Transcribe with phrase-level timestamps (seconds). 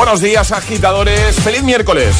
[0.00, 1.36] Buenos días, agitadores.
[1.40, 2.16] Feliz miércoles.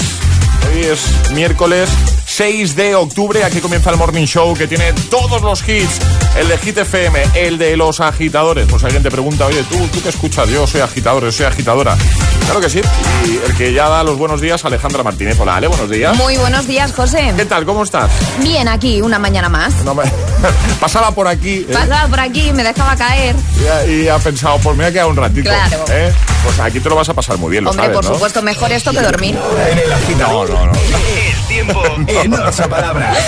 [0.70, 1.88] Hoy es miércoles
[2.26, 3.42] 6 de octubre.
[3.42, 5.98] Aquí comienza el Morning Show que tiene todos los hits.
[6.36, 8.66] El de Hit FM, el de los agitadores.
[8.68, 10.50] Pues alguien te pregunta, oye, ¿tú, ¿tú qué escuchas?
[10.50, 11.96] Yo soy agitador, yo soy agitadora.
[12.44, 12.82] Claro que sí.
[13.24, 15.40] Y el que ya da los buenos días, Alejandra Martínez.
[15.40, 16.14] Hola, Ale, buenos días.
[16.18, 17.32] Muy buenos días, José.
[17.34, 17.64] ¿Qué tal?
[17.64, 18.10] ¿Cómo estás?
[18.42, 19.72] Bien, aquí, una mañana más.
[19.86, 20.02] No me-
[20.80, 21.72] Pasaba por aquí ¿eh?
[21.72, 23.34] Pasaba por aquí, me dejaba caer.
[23.62, 25.50] y, ha, y ha pensado, pues me ha quedado un ratito.
[25.50, 25.84] Claro.
[25.90, 26.12] ¿eh?
[26.42, 28.14] Pues aquí te lo vas a pasar muy bien, lo Hombre, sabes, por ¿no?
[28.14, 29.38] supuesto, mejor esto que dormir.
[29.70, 30.50] En el agitador.
[30.50, 30.78] No, no, no.
[30.78, 33.18] El tiempo en ocho palabras.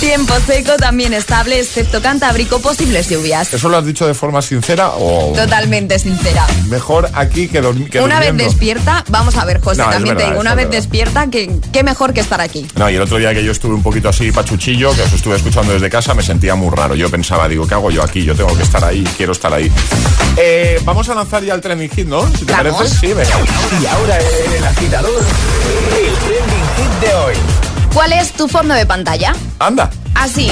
[0.00, 3.52] Tiempo seco, también estable, excepto Cantábrico, posibles lluvias.
[3.52, 6.46] ¿Eso lo has dicho de forma sincera o Totalmente sincera.
[6.68, 10.22] mejor aquí que, dormi- que Una vez despierta, vamos a ver, José, No, también te
[10.22, 10.78] verdad, digo, eso una vez verdad.
[10.78, 12.66] despierta, que qué mejor que estar aquí.
[12.76, 15.36] No, y el otro día que yo estuve un poquito así pachuchillo, que os estuve
[15.36, 16.94] escuchando desde casa, me sentía muy raro.
[16.94, 18.24] Yo pensaba, digo, ¿qué hago yo aquí?
[18.24, 19.70] Yo tengo que estar ahí, quiero estar ahí.
[20.38, 22.26] Eh, vamos a lanzar ya el trending hit, ¿no?
[22.38, 22.74] Si te Vamos.
[22.74, 22.96] parece.
[23.00, 23.36] Sí, venga.
[23.82, 27.34] Y ahora en el agitador, el trending hit de hoy.
[27.94, 29.34] ¿Cuál es tu fondo de pantalla?
[29.58, 29.90] Anda.
[30.14, 30.50] Así.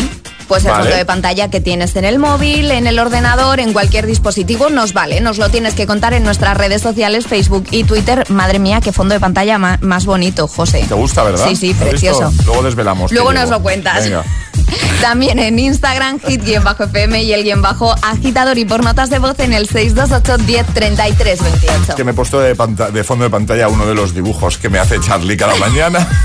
[0.49, 0.83] Pues el Vale.
[0.85, 4.95] fondo de pantalla que tienes en el móvil, en el ordenador, en cualquier dispositivo, nos
[4.95, 5.21] vale.
[5.21, 8.25] Nos lo tienes que contar en nuestras redes sociales, Facebook y Twitter.
[8.31, 10.85] Madre mía, qué fondo de pantalla más bonito, José.
[10.89, 11.47] ¿Te gusta, verdad?
[11.47, 12.33] Sí, sí, precioso.
[12.47, 13.13] Luego desvelamos.
[13.13, 13.57] Luego nos llevo.
[13.59, 14.05] lo cuentas.
[14.05, 14.25] Venga.
[15.01, 19.53] También en Instagram, hit-fm y el guion bajo agitador y por notas de voz en
[19.53, 21.95] el 628 10 33 28.
[21.95, 24.99] Que me he puesto de, fondo de pantalla uno de los dibujos que me hace
[25.01, 26.07] Charlie cada mañana.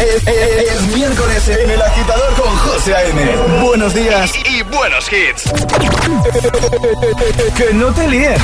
[0.00, 3.62] Es, es- es miércoles en el agitador con José A.M.
[3.62, 5.50] Buenos días y, y buenos hits.
[7.56, 8.40] que no te líes.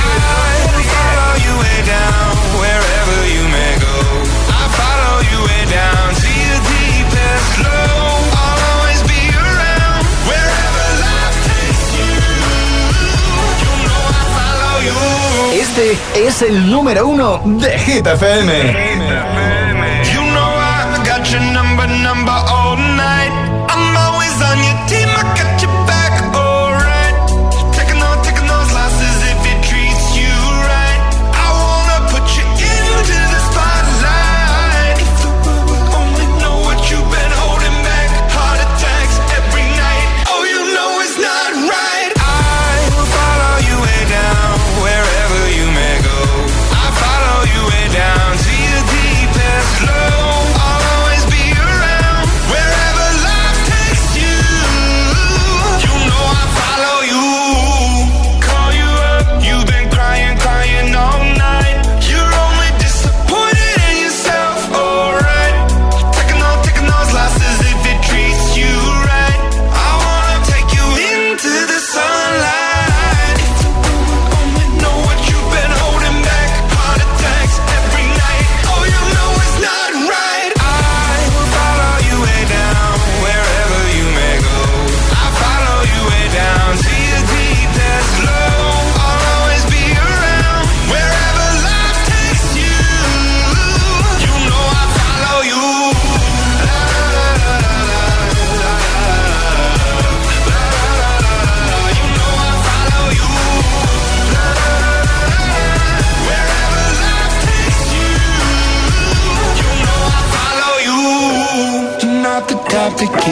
[15.53, 19.66] Este es el número uno de Hit FM.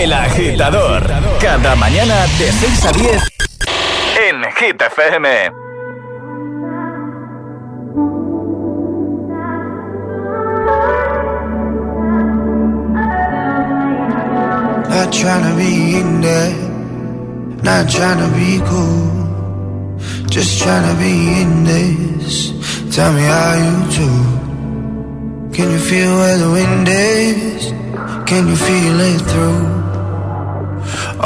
[0.00, 1.02] El Agitador.
[1.42, 3.22] Cada mañana de 6 a 10
[4.30, 5.50] en Hit FM.
[14.88, 16.54] Not trying to be in there,
[17.62, 19.98] not trying to be cool,
[20.30, 22.54] just trying to be in this.
[22.96, 24.08] Tell me how you do.
[25.52, 27.74] Can you feel where the wind is?
[28.24, 29.79] Can you feel it through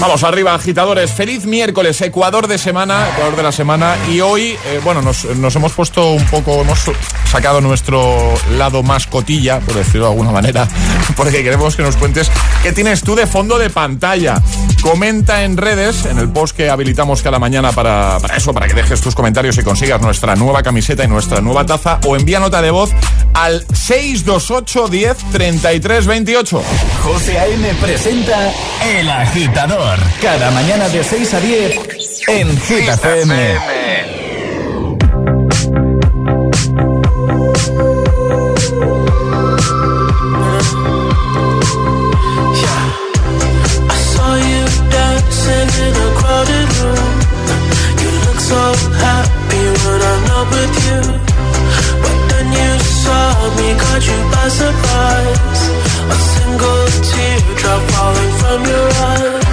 [0.00, 1.12] Vamos arriba, agitadores.
[1.12, 3.96] Feliz miércoles, Ecuador de semana, Ecuador de la semana.
[4.10, 6.90] Y hoy, eh, bueno, nos, hemos puesto un poco, hemos
[7.30, 10.66] sacado nuestro lado más cotilla, por decirlo de alguna manera,
[11.16, 12.30] porque queremos que nos cuentes
[12.62, 14.40] qué tienes tú de fondo de pantalla.
[14.80, 18.72] Comenta en redes, en el post que habilitamos cada mañana para, para eso, para que
[18.72, 22.62] dejes tus comentarios y consigas nuestra nueva camiseta y nuestra nueva taza, o envía nota
[22.62, 22.90] de voz
[23.34, 26.62] al 628 10 33 28.
[27.02, 27.74] José A.M.
[27.74, 28.50] presenta
[28.82, 29.89] El Agitador.
[30.22, 31.80] Cada mañana de 6 a 10
[32.28, 33.58] en Hit FM.
[42.62, 44.62] I saw you
[44.94, 47.12] dancing in a crowded room.
[48.02, 48.62] You look so
[49.04, 51.00] happy when I'm not with you.
[52.02, 52.70] But then you
[53.02, 55.62] saw me, caught you by surprise.
[56.14, 59.49] A single teardrop falling from your eye.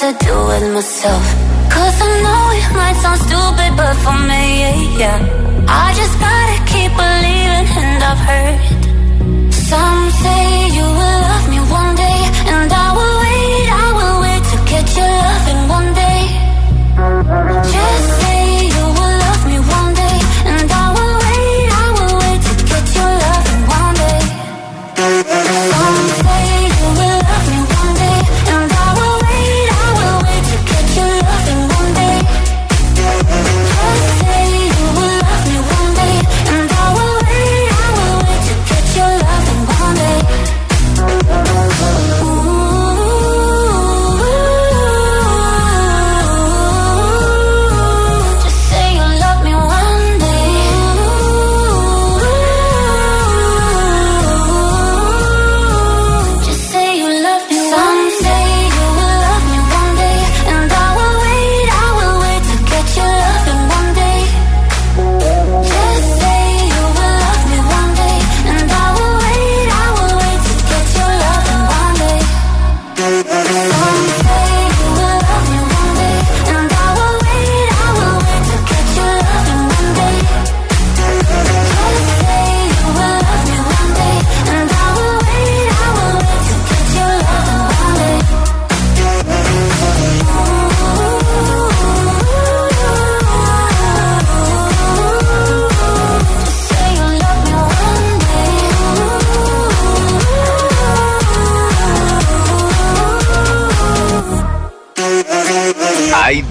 [0.00, 1.24] to do with myself.
[1.70, 5.18] Cause I know it might sound stupid, but for me, yeah.
[5.68, 10.09] I just gotta keep believing, and I've heard some.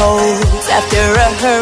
[0.00, 0.68] Holds.
[0.68, 1.59] After a hurricane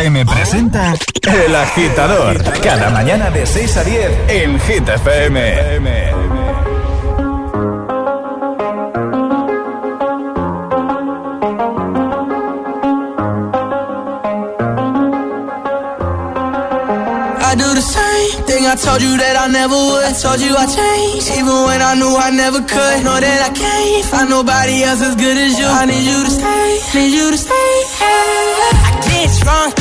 [0.00, 0.24] A.M.
[0.24, 2.42] presenta El Agitador.
[2.62, 5.40] Cada mañana de 6 a 10 en Hit FM.
[17.42, 20.04] I do the same thing I told you that I never would.
[20.04, 23.04] I told you I changed, even when I knew I never could.
[23.04, 25.66] Know that I can't find nobody else as good as you.
[25.66, 27.70] I need you to stay, need you to stay.
[28.00, 29.74] I get drunk,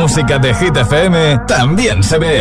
[0.00, 2.40] Música de Hit FM también se ve.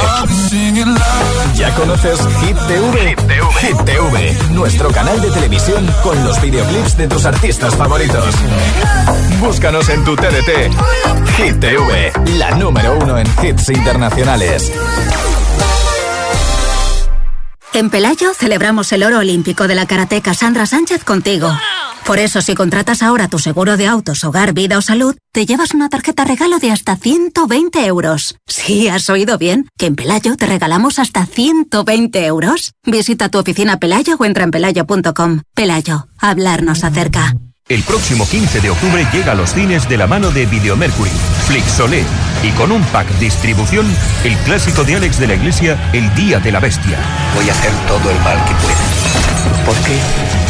[1.55, 3.15] ¿Ya conoces Hit TV?
[3.59, 8.33] Hit TV, nuestro canal de televisión con los videoclips de tus artistas favoritos.
[9.41, 10.71] Búscanos en tu TDT.
[11.35, 14.71] Hit TV, la número uno en hits internacionales.
[17.73, 21.51] En Pelayo celebramos el oro olímpico de la karateca Sandra Sánchez contigo.
[22.09, 25.75] Por eso, si contratas ahora tu seguro de autos, hogar, vida o salud, te llevas
[25.75, 28.35] una tarjeta regalo de hasta 120 euros.
[28.47, 32.71] Sí, has oído bien, que en Pelayo te regalamos hasta 120 euros.
[32.83, 35.41] Visita tu oficina Pelayo o entra en pelayo.com.
[35.53, 37.35] Pelayo, hablarnos acerca.
[37.69, 41.11] El próximo 15 de octubre llega a los cines de la mano de Videomercury,
[41.45, 42.03] Flixolé
[42.41, 43.85] y con un pack distribución,
[44.23, 46.97] el clásico de Alex de la Iglesia, El Día de la Bestia.
[47.35, 49.65] Voy a hacer todo el mal que pueda.
[49.67, 49.99] ¿Por qué?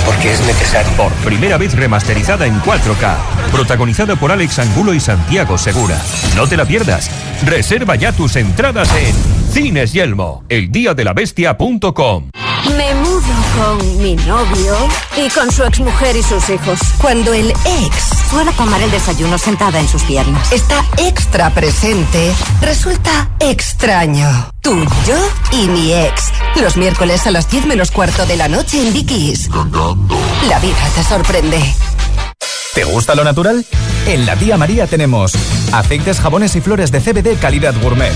[0.05, 0.89] Porque es necesario.
[0.93, 3.17] Por primera vez remasterizada en 4K,
[3.51, 6.01] protagonizada por Alex Angulo y Santiago Segura.
[6.37, 7.11] No te la pierdas.
[7.45, 9.13] Reserva ya tus entradas en
[9.51, 14.75] Cines Yelmo, el día de la Me mudo con mi novio
[15.17, 16.79] y con su exmujer y sus hijos.
[16.99, 23.29] Cuando el ex suele tomar el desayuno sentada en sus piernas, está extra presente, resulta
[23.39, 24.49] extraño.
[24.61, 24.75] Tú,
[25.07, 25.17] yo
[25.51, 26.31] y mi ex.
[26.61, 29.49] Los miércoles a las 10 menos cuarto de la noche en Vicky's
[30.47, 31.75] La vida te sorprende.
[32.73, 33.65] ¿Te gusta lo natural?
[34.05, 35.33] En la tía María tenemos
[35.71, 38.13] aceites, jabones y flores de CBD calidad gourmet.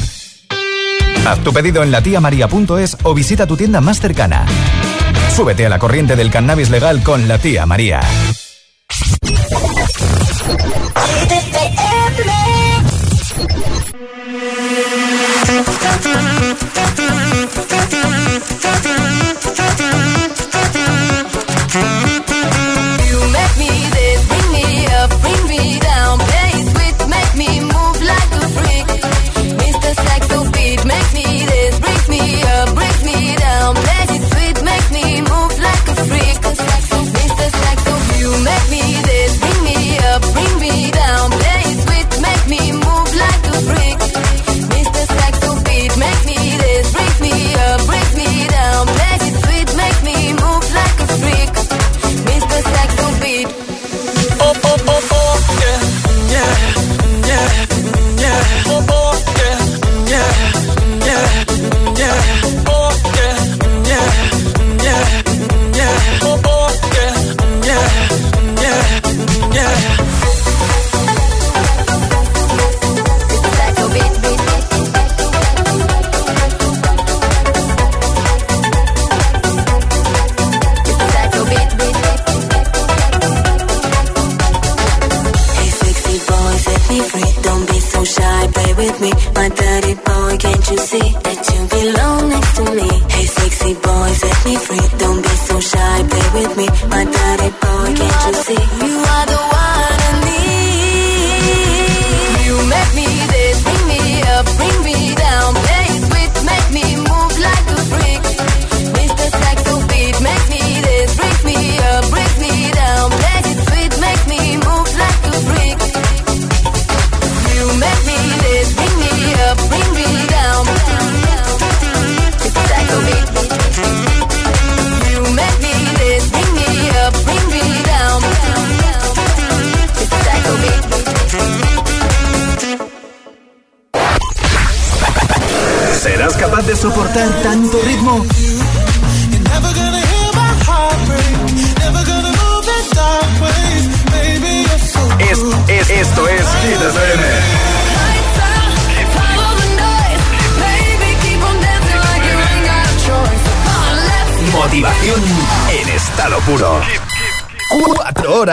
[1.26, 4.46] Haz tu pedido en latiamaria.es o visita tu tienda más cercana.
[5.36, 8.02] Súbete a la corriente del cannabis legal con la tía María.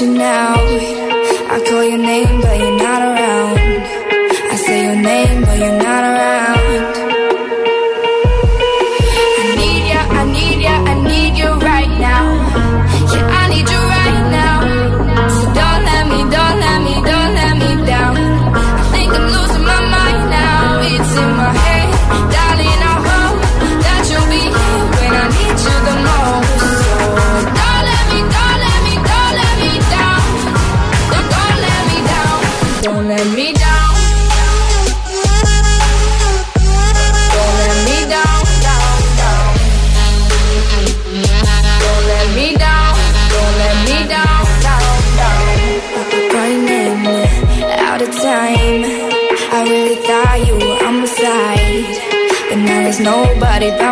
[0.00, 0.59] you now.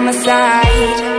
[0.09, 1.18] my side.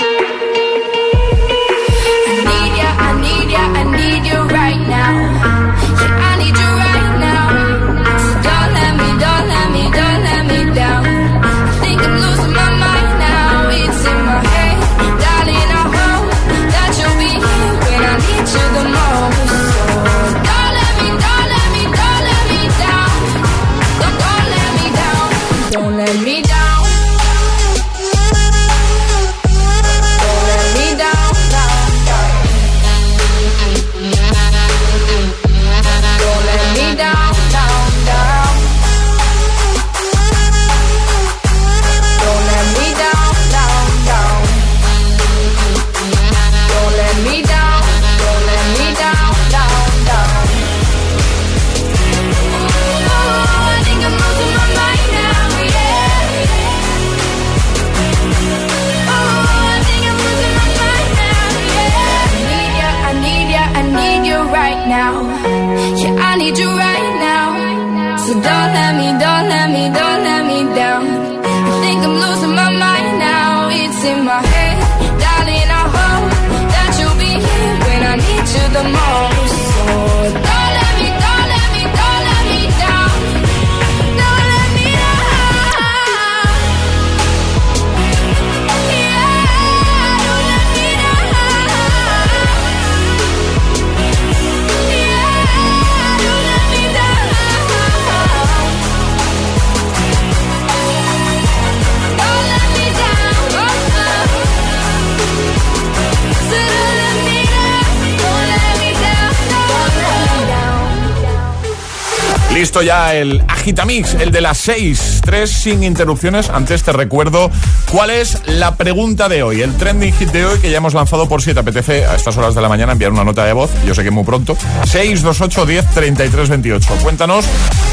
[112.60, 116.50] Listo ya el Agitamix, el de las 6, 3 sin interrupciones.
[116.50, 117.50] Antes te recuerdo
[117.89, 121.30] cuál es la pregunta de hoy, el trending hit de hoy que ya hemos lanzado
[121.30, 123.72] por si te apetece a estas horas de la mañana enviar una nota de voz.
[123.86, 124.58] Yo sé que muy pronto.
[124.84, 126.95] 628 10 33 28.
[127.02, 127.45] Cuéntanos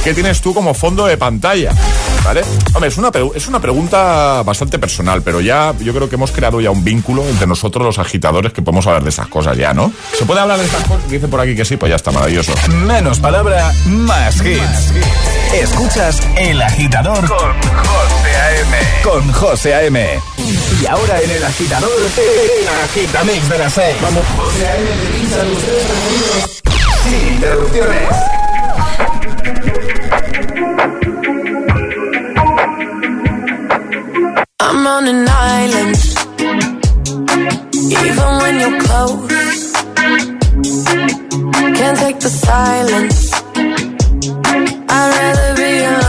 [0.02, 1.72] qué tienes tú como fondo de pantalla.
[2.24, 2.42] ¿Vale?
[2.84, 6.72] Es una, es una pregunta bastante personal, pero ya yo creo que hemos creado ya
[6.72, 9.92] un vínculo entre nosotros los agitadores que podemos hablar de esas cosas ya, ¿no?
[10.18, 11.08] ¿Se puede hablar de estas cosas?
[11.08, 12.52] Dice por aquí que sí, pues ya está maravilloso.
[12.84, 14.92] Menos palabra, más hits.
[15.54, 18.76] Escuchas El Agitador con José A.M.
[19.02, 20.20] Con José A.M.
[20.80, 23.96] Y ahora en El Agitador, el Agitamix de las 6.
[24.02, 24.90] Vamos, José A.M.
[24.90, 26.62] te pincha los tres sonidos
[27.04, 28.08] sin interrupciones.
[34.58, 35.96] I'm on an island,
[37.90, 39.72] even when you're close.
[41.78, 43.45] Can't take the silence.
[44.98, 46.05] I'd rather be alone.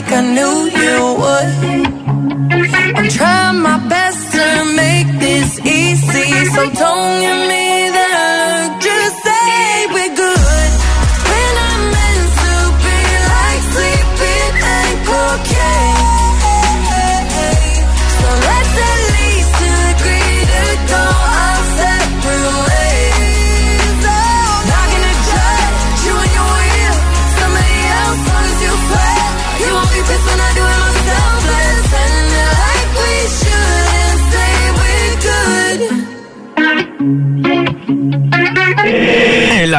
[0.00, 1.50] Like I knew you would.
[2.96, 4.46] I'm trying my best to
[4.76, 7.57] make this easy, so don't give me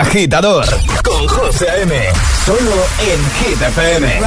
[0.09, 0.65] Agitador
[1.03, 1.93] con José A.M.
[2.43, 4.19] Solo en Hit FM.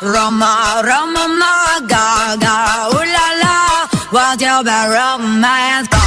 [0.00, 6.03] Roma, Roma, ma, ga, ga, ooh la la, what's your bad romance?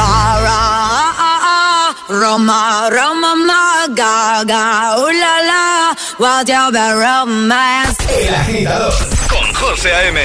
[0.00, 0.60] ra ra
[2.08, 4.64] Roma Roma ma ga ga
[4.96, 5.64] uh, la la
[6.18, 8.92] What's your bad romance El agitador.
[9.28, 10.20] Con José A.M.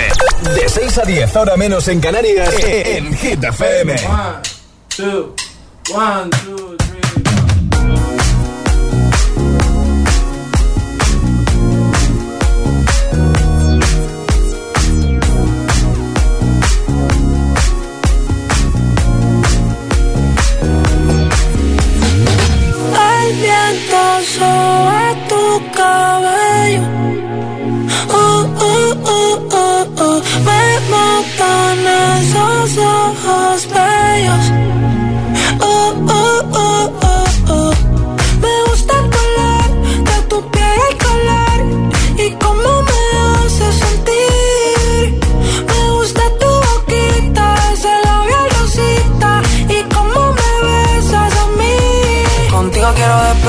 [0.56, 4.42] De 6 a 10 hora menos en Canarias en Hit FM 1
[4.98, 5.26] 2
[5.94, 6.85] 1 2 3
[34.16, 34.52] bellos.
[35.62, 37.05] Uh, uh, uh,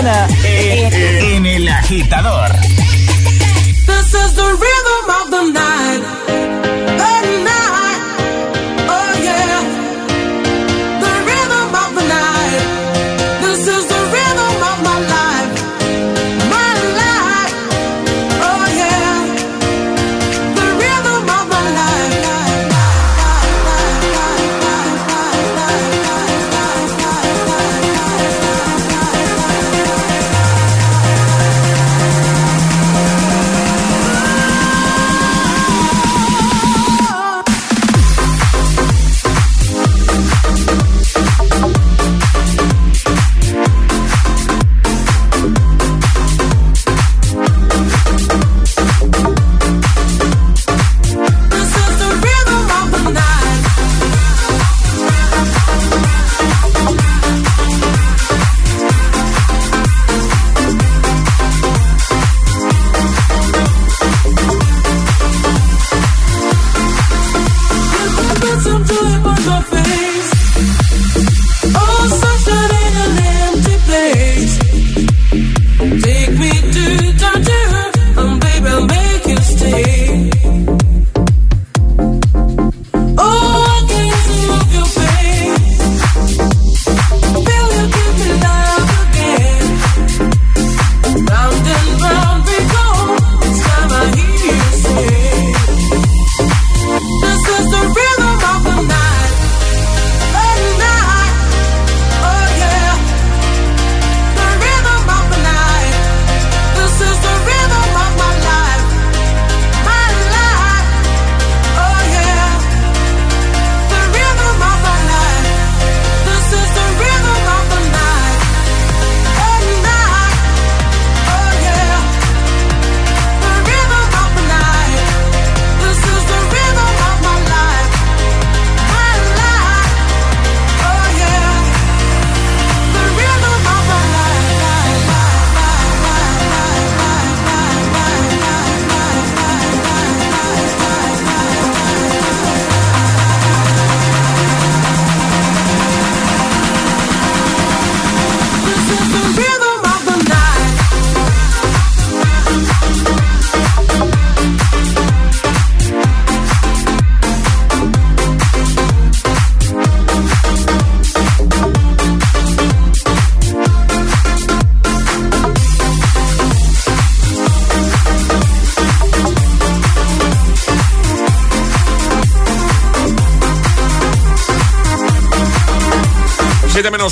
[0.00, 2.79] En, en El Agitador.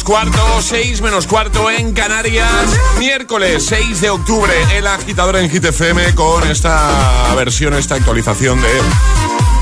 [0.09, 2.51] Cuarto, 6 menos cuarto en Canarias.
[2.99, 8.69] Miércoles 6 de octubre, el agitador en GTFM con esta versión, esta actualización de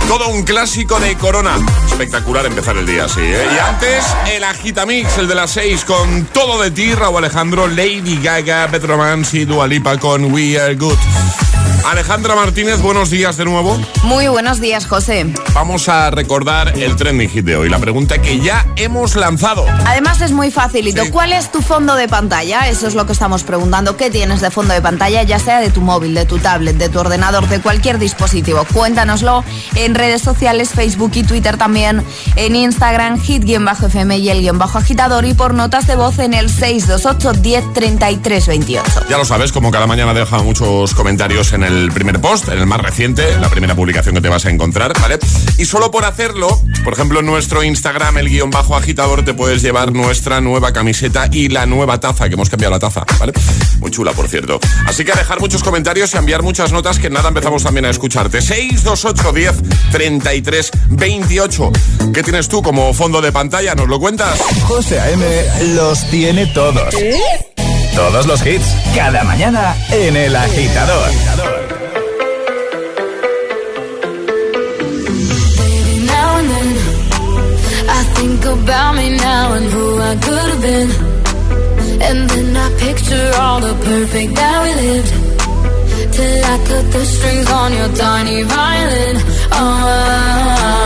[0.07, 1.57] todo un clásico de Corona.
[1.89, 3.45] Espectacular empezar el día así, ¿eh?
[3.57, 8.21] Y antes, el Agitamix, el de las 6, con todo de ti, Raúl Alejandro, Lady
[8.23, 11.46] Gaga, Petromans y Dualipa con We Are Good.
[11.87, 13.81] Alejandra Martínez, buenos días de nuevo.
[14.03, 15.33] Muy buenos días, José.
[15.55, 19.65] Vamos a recordar el trending hit de hoy, la pregunta que ya hemos lanzado.
[19.87, 21.05] Además es muy facilito.
[21.13, 22.69] ¿Cuál es tu fondo de pantalla?
[22.69, 23.97] Eso es lo que estamos preguntando.
[23.97, 25.23] ¿Qué tienes de fondo de pantalla?
[25.23, 28.67] Ya sea de tu móvil, de tu tablet, de tu ordenador, de cualquier dispositivo.
[28.75, 29.45] Cuéntanoslo
[29.77, 35.25] en redes sociales, Facebook y Twitter también, en Instagram, hit-fm y el guion bajo agitador
[35.25, 39.07] y por notas de voz en el 628 10 33 28.
[39.09, 42.67] Ya lo sabes, como cada mañana deja muchos comentarios en el primer post, en el
[42.67, 45.19] más reciente, la primera publicación que te vas a encontrar, ¿vale?
[45.59, 49.63] Y solo por hacerlo, por ejemplo, en nuestro Instagram, el guion bajo agitador, te puedes
[49.63, 53.33] llevar nuestra nueva camiseta y la nueva taza, que hemos cambiado la taza, ¿vale?
[53.81, 54.61] Muy chula, por cierto.
[54.87, 57.85] Así que a dejar muchos comentarios y a enviar muchas notas, que nada, empezamos también
[57.87, 58.41] a escucharte.
[58.41, 61.73] 628 10 33 28.
[62.13, 63.75] ¿Qué tienes tú como fondo de pantalla?
[63.75, 64.41] ¿Nos lo cuentas?
[64.65, 65.25] José A.M.
[65.75, 66.95] los tiene todos.
[67.97, 71.11] Todos los hits, cada mañana en El Agitador.
[76.29, 76.79] And then
[77.89, 78.03] I
[79.73, 80.91] who I could have been.
[82.03, 85.13] And then I picture all the perfect that we lived.
[86.15, 89.17] Till I cut the strings on your tiny violin.
[89.53, 90.86] Oh,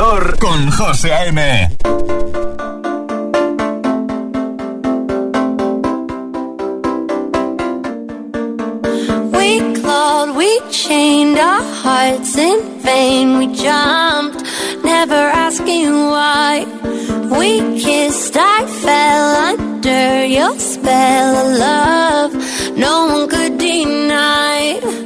[0.00, 1.76] Agitador con José A.M.
[9.32, 13.38] We clawed, we chained our hearts in vain.
[13.38, 14.42] We jumped,
[14.82, 16.64] never asking why.
[17.38, 22.76] We kissed, I fell under your spell of love.
[22.76, 24.99] No one could deny.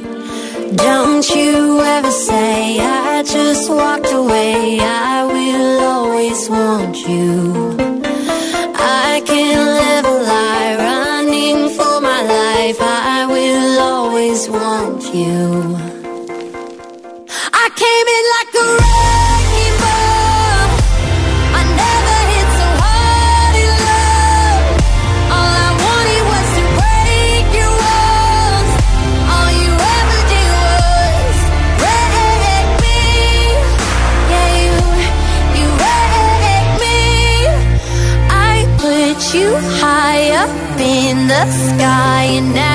[0.75, 4.79] Don't you ever say I just walked away.
[4.81, 7.77] I will always want you.
[8.75, 12.77] I can't live a lie running for my life.
[12.81, 15.77] I will always want you.
[17.53, 18.94] I came in like a
[41.27, 42.74] the sky and now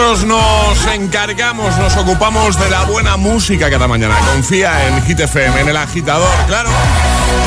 [0.00, 4.16] Nosotros nos encargamos, nos ocupamos de la buena música cada mañana.
[4.32, 6.70] Confía en Hit FM, en el agitador, claro.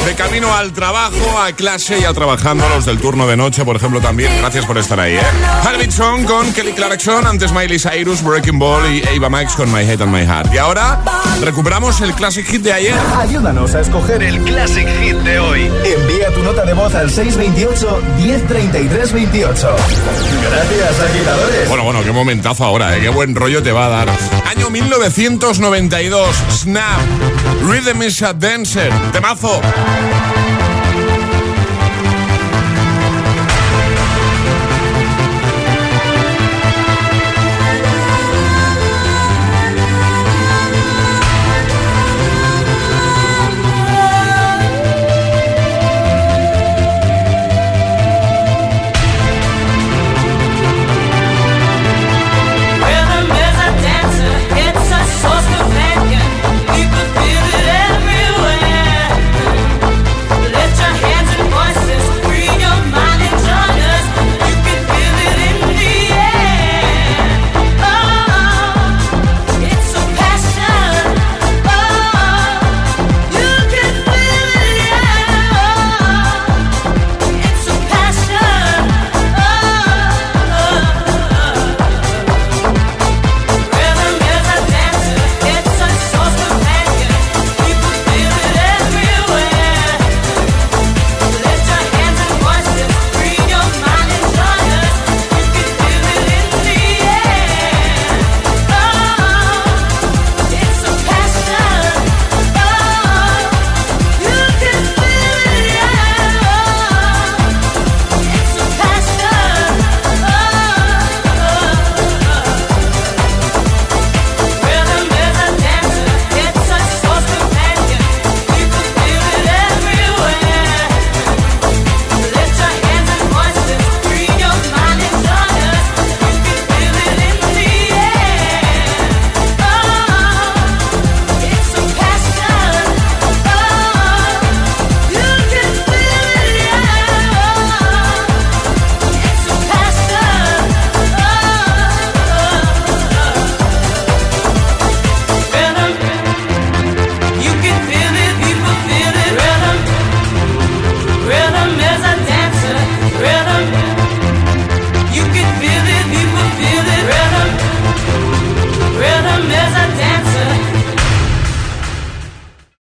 [0.05, 3.75] De camino al trabajo, a clase y a trabajando los del turno de noche, por
[3.75, 4.31] ejemplo, también.
[4.39, 5.91] Gracias por estar ahí, ¿eh?
[5.91, 10.01] Song con Kelly Clarkson, antes Miley Cyrus, Breaking Ball y Ava Max con My Head
[10.01, 10.53] and My Heart.
[10.53, 10.99] Y ahora
[11.41, 12.95] recuperamos el Classic Hit de ayer.
[13.17, 15.71] Ayúdanos a escoger el Classic Hit de hoy.
[15.85, 19.75] Envía tu nota de voz al 628 1033 28.
[20.49, 21.69] Gracias, agitadores.
[21.69, 23.01] Bueno, bueno, qué momentazo ahora, ¿eh?
[23.01, 24.09] Qué buen rollo te va a dar.
[24.63, 27.01] Año 1992, Snap,
[27.63, 29.59] Rhythm is a Dancer, temazo.